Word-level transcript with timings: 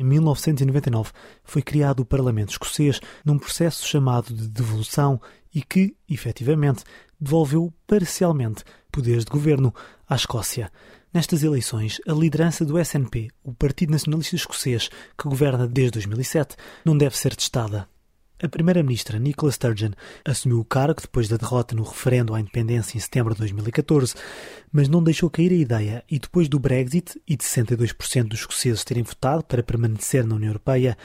Em 0.00 0.02
1999 0.02 1.12
foi 1.44 1.60
criado 1.60 2.00
o 2.00 2.06
Parlamento 2.06 2.52
Escocês 2.52 3.02
num 3.22 3.38
processo 3.38 3.86
chamado 3.86 4.32
de 4.32 4.48
devolução 4.48 5.20
e 5.54 5.60
que, 5.60 5.94
efetivamente, 6.08 6.84
devolveu 7.20 7.70
parcialmente 7.86 8.64
poderes 8.90 9.26
de 9.26 9.30
governo 9.30 9.74
à 10.08 10.14
Escócia. 10.14 10.72
Nestas 11.12 11.42
eleições, 11.42 12.00
a 12.08 12.14
liderança 12.14 12.64
do 12.64 12.78
SNP, 12.78 13.28
o 13.44 13.52
Partido 13.52 13.90
Nacionalista 13.90 14.36
Escocês, 14.36 14.88
que 15.18 15.28
governa 15.28 15.68
desde 15.68 15.98
2007, 15.98 16.56
não 16.82 16.96
deve 16.96 17.14
ser 17.18 17.36
testada. 17.36 17.86
A 18.42 18.48
primeira-ministra 18.48 19.18
Nicola 19.18 19.52
Sturgeon 19.52 19.90
assumiu 20.24 20.60
o 20.60 20.64
cargo 20.64 21.02
depois 21.02 21.28
da 21.28 21.36
derrota 21.36 21.74
no 21.74 21.82
referendo 21.82 22.34
à 22.34 22.40
independência 22.40 22.96
em 22.96 23.00
setembro 23.00 23.34
de 23.34 23.40
2014, 23.40 24.14
mas 24.72 24.88
não 24.88 25.02
deixou 25.02 25.28
cair 25.28 25.52
a 25.52 25.56
ideia 25.56 26.04
e 26.10 26.18
depois 26.18 26.48
do 26.48 26.58
Brexit 26.58 27.20
e 27.28 27.36
de 27.36 27.44
62% 27.44 28.28
dos 28.28 28.40
escoceses 28.40 28.82
terem 28.82 29.02
votado 29.02 29.44
para 29.44 29.62
permanecer 29.62 30.26
na 30.26 30.36
União 30.36 30.48
Europeia, 30.48 30.96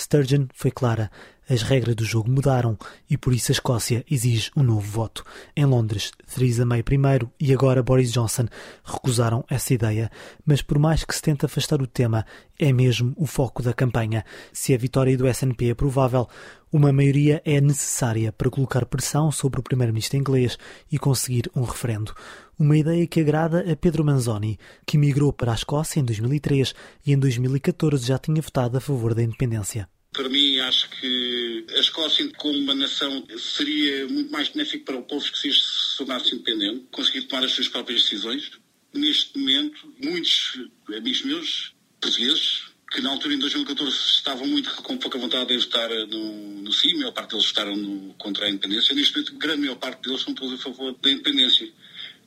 Sturgeon 0.00 0.46
foi 0.54 0.70
clara. 0.70 1.10
As 1.48 1.62
regras 1.62 1.96
do 1.96 2.04
jogo 2.04 2.30
mudaram 2.30 2.78
e 3.08 3.16
por 3.16 3.34
isso 3.34 3.50
a 3.50 3.54
Escócia 3.54 4.04
exige 4.08 4.52
um 4.56 4.62
novo 4.62 4.88
voto. 4.88 5.24
Em 5.56 5.64
Londres, 5.64 6.12
Theresa 6.32 6.64
May 6.64 6.80
primeiro 6.80 7.28
e 7.40 7.52
agora 7.52 7.82
Boris 7.82 8.12
Johnson 8.12 8.46
recusaram 8.84 9.44
essa 9.50 9.74
ideia, 9.74 10.10
mas 10.46 10.62
por 10.62 10.78
mais 10.78 11.04
que 11.04 11.12
se 11.12 11.20
tente 11.20 11.44
afastar 11.44 11.82
o 11.82 11.88
tema, 11.88 12.24
é 12.56 12.72
mesmo 12.72 13.12
o 13.16 13.26
foco 13.26 13.64
da 13.64 13.72
campanha. 13.72 14.24
Se 14.52 14.72
a 14.72 14.78
vitória 14.78 15.18
do 15.18 15.26
SNP 15.26 15.70
é 15.70 15.74
provável, 15.74 16.28
uma 16.72 16.92
maioria 16.92 17.42
é 17.44 17.60
necessária 17.60 18.30
para 18.30 18.48
colocar 18.48 18.86
pressão 18.86 19.32
sobre 19.32 19.58
o 19.58 19.62
primeiro-ministro 19.62 20.16
inglês 20.16 20.56
e 20.90 21.00
conseguir 21.00 21.50
um 21.54 21.64
referendo. 21.64 22.14
Uma 22.60 22.76
ideia 22.76 23.06
que 23.06 23.20
agrada 23.20 23.72
a 23.72 23.74
Pedro 23.74 24.04
Manzoni, 24.04 24.58
que 24.86 24.98
migrou 24.98 25.32
para 25.32 25.52
a 25.52 25.54
Escócia 25.54 25.98
em 25.98 26.04
2003 26.04 26.74
e 27.06 27.12
em 27.12 27.18
2014 27.18 28.06
já 28.06 28.18
tinha 28.18 28.42
votado 28.42 28.76
a 28.76 28.80
favor 28.82 29.14
da 29.14 29.22
independência. 29.22 29.88
Para 30.12 30.28
mim, 30.28 30.58
acho 30.58 30.90
que 30.90 31.64
a 31.70 31.80
Escócia, 31.80 32.30
como 32.36 32.58
uma 32.58 32.74
nação, 32.74 33.26
seria 33.38 34.06
muito 34.08 34.30
mais 34.30 34.50
benéfico 34.50 34.84
para 34.84 34.98
o 34.98 35.02
povo 35.04 35.24
escocês 35.24 35.56
se 35.56 35.96
tornasse 35.96 36.34
independente, 36.34 36.86
conseguir 36.90 37.22
tomar 37.22 37.46
as 37.46 37.52
suas 37.52 37.66
próprias 37.66 38.02
decisões. 38.02 38.50
Neste 38.92 39.38
momento, 39.38 39.94
muitos 40.04 40.60
amigos 40.94 41.24
meus, 41.24 41.74
portugueses, 41.98 42.69
que 42.90 43.00
na 43.00 43.10
altura, 43.10 43.34
em 43.34 43.38
2014, 43.38 43.90
estavam 43.90 44.46
muito 44.46 44.74
com 44.82 44.96
pouca 44.98 45.16
vontade 45.18 45.46
de 45.46 45.58
votar 45.64 45.88
no, 46.08 46.62
no 46.62 46.72
sim, 46.72 46.94
a 46.94 46.98
maior 46.98 47.12
parte 47.12 47.30
deles 47.30 47.46
votaram 47.46 47.76
no, 47.76 48.14
contra 48.14 48.46
a 48.46 48.50
independência. 48.50 48.94
Neste 48.94 49.14
momento, 49.14 49.34
grande 49.36 49.60
maior 49.60 49.76
parte 49.76 50.02
deles 50.02 50.22
são 50.22 50.34
todos 50.34 50.58
a 50.58 50.62
favor 50.62 50.96
da 51.00 51.10
independência. 51.10 51.68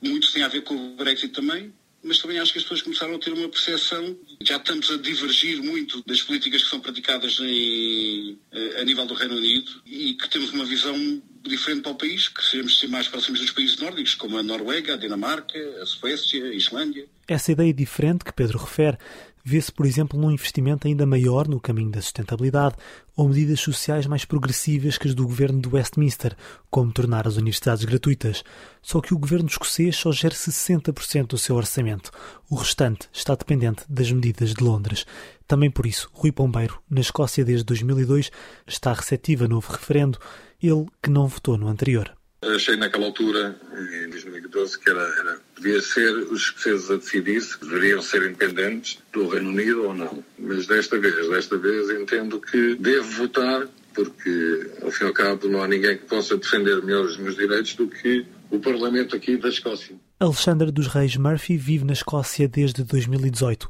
Muitos 0.00 0.32
têm 0.32 0.42
a 0.42 0.48
ver 0.48 0.62
com 0.62 0.74
o 0.74 0.96
Brexit 0.96 1.28
também, 1.28 1.72
mas 2.02 2.18
também 2.18 2.38
acho 2.38 2.52
que 2.52 2.58
as 2.58 2.64
pessoas 2.64 2.82
começaram 2.82 3.14
a 3.14 3.18
ter 3.18 3.32
uma 3.32 3.48
percepção. 3.48 4.16
Já 4.42 4.56
estamos 4.56 4.90
a 4.90 4.96
divergir 4.96 5.62
muito 5.62 6.02
das 6.06 6.22
políticas 6.22 6.62
que 6.62 6.70
são 6.70 6.80
praticadas 6.80 7.38
em, 7.40 8.38
eh, 8.52 8.80
a 8.80 8.84
nível 8.84 9.04
do 9.06 9.14
Reino 9.14 9.36
Unido 9.36 9.82
e 9.84 10.14
que 10.14 10.28
temos 10.28 10.50
uma 10.52 10.64
visão 10.64 10.94
diferente 11.42 11.82
para 11.82 11.92
o 11.92 11.94
país, 11.94 12.28
que 12.28 12.42
seremos 12.42 12.78
ser 12.78 12.88
mais 12.88 13.06
próximos 13.06 13.40
dos 13.40 13.50
países 13.50 13.78
nórdicos, 13.78 14.14
como 14.14 14.38
a 14.38 14.42
Noruega, 14.42 14.94
a 14.94 14.96
Dinamarca, 14.96 15.58
a 15.82 15.86
Suécia, 15.86 16.44
a 16.44 16.54
Islândia. 16.54 17.06
Essa 17.28 17.52
ideia 17.52 17.72
diferente 17.72 18.24
que 18.24 18.32
Pedro 18.32 18.58
refere 18.58 18.98
vê-se, 19.44 19.70
por 19.70 19.84
exemplo, 19.84 20.18
num 20.18 20.30
investimento 20.30 20.88
ainda 20.88 21.04
maior 21.04 21.46
no 21.46 21.60
caminho 21.60 21.90
da 21.90 22.00
sustentabilidade 22.00 22.76
ou 23.14 23.28
medidas 23.28 23.60
sociais 23.60 24.06
mais 24.06 24.24
progressivas 24.24 24.96
que 24.96 25.06
as 25.06 25.14
do 25.14 25.26
governo 25.26 25.60
de 25.60 25.68
Westminster, 25.68 26.34
como 26.70 26.90
tornar 26.90 27.28
as 27.28 27.36
universidades 27.36 27.84
gratuitas. 27.84 28.42
Só 28.80 29.00
que 29.00 29.12
o 29.12 29.18
governo 29.18 29.48
escocês 29.48 29.94
só 29.94 30.10
gera 30.10 30.34
60% 30.34 31.26
do 31.28 31.38
seu 31.38 31.54
orçamento. 31.56 32.10
O 32.50 32.54
restante 32.54 33.08
está 33.12 33.34
dependente 33.34 33.84
das 33.88 34.10
medidas 34.10 34.54
de 34.54 34.64
Londres. 34.64 35.04
Também 35.46 35.70
por 35.70 35.84
isso, 35.84 36.10
Rui 36.14 36.32
Pombeiro, 36.32 36.80
na 36.88 37.02
Escócia 37.02 37.44
desde 37.44 37.64
2002, 37.66 38.30
está 38.66 38.94
receptivo 38.94 39.44
a 39.44 39.48
novo 39.48 39.70
referendo, 39.70 40.18
ele 40.62 40.86
que 41.02 41.10
não 41.10 41.28
votou 41.28 41.58
no 41.58 41.68
anterior. 41.68 42.16
Achei 42.54 42.76
naquela 42.76 43.06
altura, 43.06 43.56
em 44.04 44.10
2012, 44.10 44.78
que 44.78 44.90
era, 44.90 45.00
era, 45.00 45.38
devia 45.56 45.80
ser 45.80 46.12
os 46.30 46.42
escoceses 46.42 46.90
a 46.90 46.96
decidir 46.96 47.40
se 47.40 47.60
deveriam 47.60 48.02
ser 48.02 48.22
independentes 48.22 48.98
do 49.12 49.28
Reino 49.28 49.50
Unido 49.50 49.84
ou 49.84 49.94
não. 49.94 50.24
Mas 50.38 50.66
desta 50.66 50.98
vez, 50.98 51.28
desta 51.28 51.56
vez 51.56 51.90
entendo 51.90 52.40
que 52.40 52.74
devo 52.76 53.10
votar 53.10 53.66
porque, 53.94 54.70
ao 54.82 54.90
fim 54.90 55.04
e 55.04 55.06
ao 55.06 55.12
cabo, 55.12 55.48
não 55.48 55.62
há 55.62 55.68
ninguém 55.68 55.96
que 55.96 56.04
possa 56.04 56.36
defender 56.36 56.82
melhor 56.82 57.04
os 57.04 57.16
meus 57.16 57.36
direitos 57.36 57.74
do 57.74 57.86
que 57.86 58.26
o 58.50 58.58
Parlamento 58.58 59.16
aqui 59.16 59.36
da 59.36 59.48
Escócia. 59.48 59.94
Alexandre 60.18 60.70
dos 60.70 60.88
Reis 60.88 61.16
Murphy 61.16 61.56
vive 61.56 61.84
na 61.84 61.92
Escócia 61.92 62.48
desde 62.48 62.82
2018. 62.82 63.68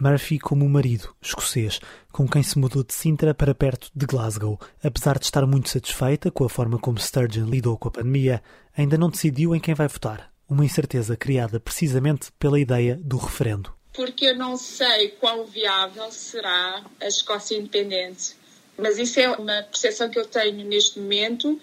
Murphy 0.00 0.38
como 0.38 0.64
um 0.64 0.68
marido 0.68 1.14
escocês, 1.20 1.78
com 2.10 2.26
quem 2.26 2.42
se 2.42 2.58
mudou 2.58 2.82
de 2.82 2.94
Sintra 2.94 3.34
para 3.34 3.54
perto 3.54 3.90
de 3.94 4.06
Glasgow. 4.06 4.58
Apesar 4.82 5.18
de 5.18 5.26
estar 5.26 5.46
muito 5.46 5.68
satisfeita 5.68 6.30
com 6.30 6.44
a 6.44 6.48
forma 6.48 6.78
como 6.78 6.98
Sturgeon 6.98 7.44
lidou 7.44 7.76
com 7.76 7.88
a 7.88 7.90
pandemia, 7.90 8.42
ainda 8.76 8.96
não 8.96 9.10
decidiu 9.10 9.54
em 9.54 9.60
quem 9.60 9.74
vai 9.74 9.88
votar. 9.88 10.32
Uma 10.48 10.64
incerteza 10.64 11.16
criada 11.16 11.60
precisamente 11.60 12.32
pela 12.38 12.58
ideia 12.58 12.98
do 13.02 13.18
referendo. 13.18 13.72
Porque 13.92 14.26
eu 14.26 14.36
não 14.36 14.56
sei 14.56 15.10
quão 15.10 15.44
viável 15.44 16.10
será 16.10 16.82
a 17.00 17.06
Escócia 17.06 17.58
independente. 17.58 18.34
Mas 18.78 18.98
isso 18.98 19.20
é 19.20 19.28
uma 19.30 19.62
percepção 19.64 20.08
que 20.08 20.18
eu 20.18 20.24
tenho 20.24 20.64
neste 20.64 20.98
momento, 20.98 21.60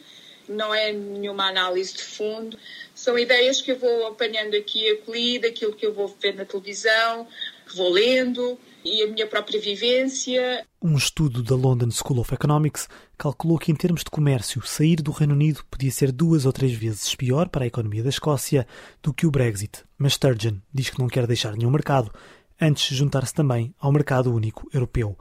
não 0.48 0.74
é 0.74 0.92
nenhuma 0.92 1.48
análise 1.50 1.94
de 1.94 2.04
fundo. 2.04 2.58
São 2.94 3.18
ideias 3.18 3.62
que 3.62 3.72
eu 3.72 3.80
vou 3.80 4.08
apanhando 4.08 4.56
aqui 4.56 4.84
e 4.84 4.92
acolhi, 4.92 5.40
daquilo 5.40 5.74
que 5.74 5.86
eu 5.86 5.94
vou 5.94 6.08
ver 6.08 6.36
na 6.36 6.46
televisão, 6.46 7.28
que 7.68 7.76
vou 7.76 7.92
lendo 7.92 8.58
e 8.84 9.04
a 9.04 9.08
minha 9.08 9.28
própria 9.28 9.60
vivência. 9.60 10.66
Um 10.82 10.96
estudo 10.96 11.44
da 11.44 11.56
London 11.56 11.92
School 11.92 12.20
of 12.20 12.34
Economics 12.34 12.88
calculou 13.18 13.58
que, 13.58 13.72
em 13.72 13.76
termos 13.76 14.04
de 14.04 14.10
comércio, 14.10 14.66
sair 14.66 14.98
do 14.98 15.12
Reino 15.12 15.34
Unido 15.34 15.64
podia 15.70 15.92
ser 15.92 16.12
duas 16.12 16.46
ou 16.46 16.54
três 16.54 16.74
vezes 16.74 17.14
pior 17.16 17.50
para 17.50 17.66
a 17.66 17.68
economia 17.68 18.04
da 18.04 18.10
Escócia 18.10 18.66
do 19.04 19.14
que 19.14 19.28
o 19.28 19.32
Brexit. 19.32 19.84
Mas 19.98 20.14
Sturgeon 20.14 20.56
diz 20.74 20.90
que 20.90 21.00
não 21.00 21.08
quer 21.08 21.28
deixar 21.28 21.54
nenhum 21.54 21.72
mercado 21.72 22.12
antes 22.60 22.90
de 22.90 22.96
juntar-se 22.96 23.34
também 23.34 23.74
ao 23.80 23.92
mercado 23.92 24.34
único 24.34 24.70
europeu. 24.74 25.18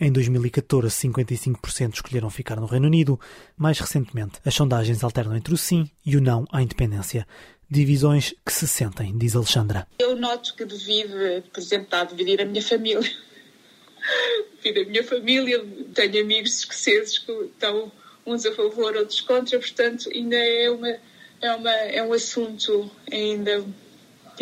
Em 0.00 0.10
2014, 0.10 1.08
55% 1.08 1.94
escolheram 1.94 2.30
ficar 2.30 2.56
no 2.56 2.66
Reino 2.66 2.86
Unido. 2.86 3.20
Mais 3.56 3.78
recentemente, 3.78 4.40
as 4.44 4.54
sondagens 4.54 5.04
alternam 5.04 5.36
entre 5.36 5.52
o 5.52 5.58
sim 5.58 5.90
e 6.04 6.16
o 6.16 6.20
não 6.20 6.46
à 6.50 6.62
independência 6.62 7.26
divisões 7.70 8.34
que 8.44 8.52
se 8.52 8.66
sentem, 8.66 9.16
diz 9.16 9.36
Alexandra. 9.36 9.86
Eu 9.98 10.16
noto 10.16 10.56
que 10.56 10.64
divide, 10.64 11.44
por 11.52 11.60
exemplo, 11.60 11.84
está 11.84 12.00
a 12.00 12.04
dividir 12.04 12.40
a 12.42 12.44
minha 12.44 12.62
família. 12.62 13.00
divide 14.60 14.80
a 14.80 14.86
minha 14.86 15.04
família, 15.04 15.64
tenho 15.94 16.24
amigos 16.24 16.58
escoceses 16.58 17.18
que 17.18 17.30
estão 17.30 17.92
uns 18.26 18.44
a 18.44 18.52
favor, 18.52 18.96
outros 18.96 19.20
contra, 19.20 19.58
portanto, 19.58 20.10
ainda 20.12 20.36
é, 20.36 20.70
uma, 20.70 20.96
é, 21.40 21.54
uma, 21.54 21.70
é 21.70 22.02
um 22.02 22.12
assunto 22.12 22.90
ainda 23.10 23.64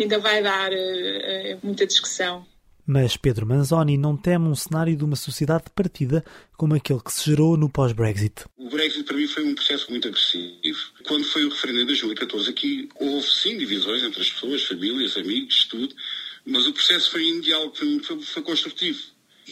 ainda 0.03 0.19
vai 0.19 0.41
dar 0.41 0.71
uh, 0.71 1.59
muita 1.63 1.85
discussão. 1.85 2.45
Mas 2.85 3.15
Pedro 3.15 3.45
Manzoni 3.45 3.99
não 3.99 4.17
teme 4.17 4.47
um 4.47 4.55
cenário 4.55 4.95
de 4.95 5.03
uma 5.03 5.15
sociedade 5.15 5.65
partida 5.75 6.25
como 6.57 6.73
aquele 6.73 6.99
que 6.99 7.13
se 7.13 7.23
gerou 7.23 7.55
no 7.55 7.69
pós-Brexit. 7.69 8.45
O 8.57 8.67
Brexit 8.67 9.03
para 9.03 9.15
mim 9.15 9.27
foi 9.27 9.43
um 9.43 9.53
processo 9.53 9.91
muito 9.91 10.07
agressivo. 10.07 10.79
Quando 11.07 11.23
foi 11.25 11.45
o 11.45 11.49
referendo 11.49 11.81
em 11.81 11.85
2014, 11.85 12.49
aqui 12.49 12.89
houve 12.95 13.27
sim 13.27 13.59
divisões 13.59 14.01
entre 14.01 14.19
as 14.19 14.31
pessoas, 14.31 14.63
famílias, 14.63 15.15
amigos, 15.17 15.65
tudo, 15.65 15.93
mas 16.43 16.65
o 16.65 16.73
processo 16.73 17.11
foi 17.11 17.39
diálogo, 17.41 17.75
foi, 17.75 17.99
foi, 17.99 18.21
foi 18.21 18.41
construtivo. 18.41 18.99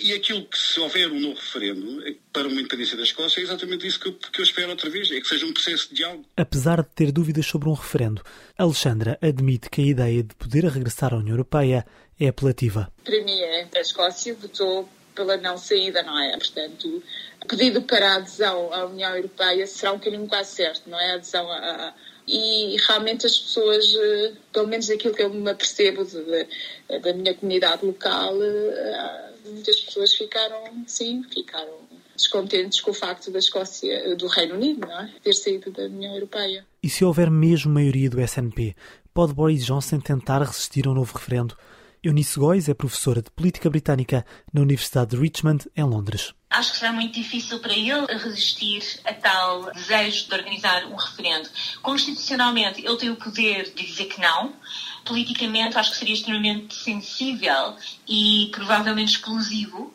E 0.02 0.14
aquilo 0.14 0.46
que, 0.46 0.58
se 0.58 0.80
houver 0.80 1.12
um 1.12 1.20
novo 1.20 1.36
referendo 1.36 2.04
para 2.32 2.48
uma 2.48 2.60
independência 2.60 2.96
da 2.96 3.04
Escócia, 3.04 3.40
é 3.40 3.44
exatamente 3.44 3.88
isso 3.88 4.00
que 4.00 4.08
eu, 4.08 4.14
que 4.14 4.40
eu, 4.40 4.44
espero 4.44 4.70
outra 4.70 4.90
vez, 4.90 5.12
é 5.12 5.20
que 5.20 5.28
seja 5.28 5.46
um 5.46 5.54
processo 5.54 5.90
de 5.90 5.96
diálogo. 5.96 6.26
Apesar 6.36 6.82
de 6.82 6.90
ter 6.90 7.12
dúvidas 7.12 7.46
sobre 7.46 7.70
um 7.70 7.74
referendo, 7.74 8.22
Alexandra 8.58 9.18
admite 9.22 9.70
que 9.70 9.82
a 9.82 9.86
ideia 9.86 10.24
de 10.24 10.36
poder 10.36 10.66
regressar 10.66 11.14
à 11.14 11.18
União 11.18 11.34
Europeia 11.34 11.86
é 12.20 12.28
apelativa. 12.28 12.92
Para 13.04 13.24
mim, 13.24 13.40
é, 13.40 13.68
a 13.76 13.80
Escócia 13.80 14.34
votou 14.36 14.88
pela 15.16 15.36
não 15.38 15.58
saída, 15.58 16.04
não 16.04 16.18
é? 16.20 16.38
Portanto, 16.38 17.04
o 17.44 17.48
pedido 17.48 17.82
para 17.82 18.14
a 18.14 18.16
adesão 18.18 18.72
à 18.72 18.86
União 18.86 19.16
Europeia 19.16 19.66
será 19.66 19.92
um 19.94 20.00
caminho 20.00 20.28
quase 20.28 20.52
certo, 20.52 20.88
não 20.88 21.00
é? 21.00 21.12
A 21.12 21.16
adesão 21.16 21.52
a, 21.52 21.94
e 22.28 22.76
realmente 22.88 23.26
as 23.26 23.38
pessoas, 23.38 23.86
eh, 23.96 24.34
pelo 24.52 24.68
menos 24.68 24.88
daquilo 24.88 25.14
que 25.14 25.24
eu 25.24 25.30
me 25.30 25.50
apercebo 25.50 26.04
de, 26.04 26.22
de, 26.24 27.00
da 27.00 27.14
minha 27.14 27.34
comunidade 27.34 27.86
local, 27.86 28.36
eh, 28.44 29.27
pessoas 29.88 30.14
ficaram, 30.14 30.84
sim, 30.86 31.24
ficaram 31.24 31.74
descontentes 32.16 32.82
com 32.82 32.92
o 32.92 32.94
facto 32.94 33.32
da 33.32 33.40
Escócia, 33.40 34.16
do 34.16 34.28
Reino 34.28 34.56
Unido, 34.56 34.88
não 34.88 35.00
é? 35.00 35.14
ter 35.24 35.34
saído 35.34 35.72
da 35.72 35.84
União 35.84 36.14
Europeia. 36.14 36.66
E 36.82 36.90
se 36.90 37.06
houver 37.06 37.30
mesmo 37.30 37.74
maioria 37.74 38.10
do 38.10 38.22
SNP, 38.22 38.76
pode 39.14 39.34
Boris 39.34 39.66
Johnson 39.66 40.00
tentar 40.00 40.40
resistir 40.40 40.88
a 40.88 40.92
um 40.92 40.94
novo 40.94 41.14
referendo? 41.16 41.56
Eunice 42.04 42.40
Góis 42.40 42.70
é 42.70 42.74
professora 42.74 43.22
de 43.22 43.32
política 43.32 43.70
britânica 43.70 44.26
na 44.54 44.62
Universidade 44.62 45.12
de 45.12 45.18
Richmond, 45.18 45.68
em 45.76 45.84
Londres. 45.84 46.34
Acho 46.50 46.72
que 46.72 46.78
será 46.78 46.94
muito 46.94 47.14
difícil 47.14 47.60
para 47.60 47.74
ele 47.74 48.06
resistir 48.18 48.82
a 49.04 49.14
tal 49.14 49.72
desejo 49.74 50.28
de 50.28 50.34
organizar 50.34 50.86
um 50.86 50.96
referendo. 50.96 51.50
Constitucionalmente, 51.82 52.86
ele 52.86 52.96
tem 52.98 53.10
o 53.10 53.16
poder 53.18 53.74
de 53.74 53.86
dizer 53.86 54.06
que 54.06 54.22
não. 54.22 54.54
Politicamente, 55.08 55.78
acho 55.78 55.92
que 55.92 55.98
seria 55.98 56.14
extremamente 56.14 56.76
sensível 56.76 57.76
e 58.08 58.50
provavelmente 58.52 59.14
explosivo 59.14 59.94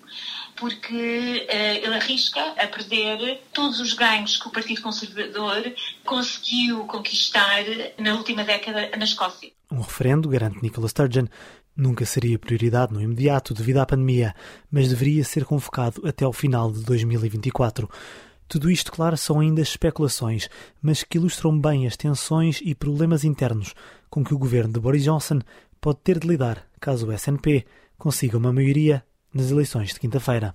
porque 0.57 1.47
uh, 1.49 1.85
ele 1.85 1.95
arrisca 1.97 2.41
a 2.57 2.69
perder 2.69 3.43
todos 3.53 3.81
os 3.81 3.95
ganhos 3.95 4.37
que 4.37 4.47
o 4.47 4.51
Partido 4.51 4.81
Conservador 4.81 5.75
conseguiu 6.05 6.85
conquistar 6.85 7.65
na 7.99 8.15
última 8.15 8.45
década 8.45 8.91
na 8.97 9.05
Escócia. 9.05 9.51
Um 9.71 9.81
referendo, 9.81 10.29
garante 10.29 10.63
Nicola 10.63 10.89
Sturgeon, 10.89 11.27
nunca 11.77 12.05
seria 12.05 12.39
prioridade 12.39 12.93
no 12.93 13.03
imediato 13.03 13.55
devido 13.55 13.79
à 13.79 13.87
pandemia, 13.87 14.37
mas 14.71 14.89
deveria 14.89 15.25
ser 15.25 15.45
convocado 15.45 16.07
até 16.07 16.25
ao 16.25 16.33
final 16.33 16.71
de 16.71 16.85
2024. 16.85 17.91
Tudo 18.47 18.71
isto, 18.71 18.93
claro, 18.93 19.17
são 19.17 19.41
ainda 19.41 19.63
especulações, 19.63 20.49
mas 20.81 21.03
que 21.03 21.19
ilustram 21.19 21.59
bem 21.59 21.87
as 21.87 21.97
tensões 21.97 22.61
e 22.63 22.75
problemas 22.75 23.25
internos 23.25 23.75
com 24.13 24.23
que 24.23 24.35
o 24.35 24.39
governo 24.39 24.75
de 24.75 24.79
Boris 24.79 25.03
Johnson 25.03 25.39
pode 25.81 26.01
ter 26.01 26.19
de 26.19 26.29
lidar 26.29 26.67
caso 26.79 27.09
o 27.09 27.13
SNP 27.13 27.65
consiga 27.97 28.37
uma 28.37 28.53
maioria 28.53 29.03
nas 29.33 29.51
eleições 29.51 29.95
de 29.95 30.01
quinta-feira. 30.01 30.55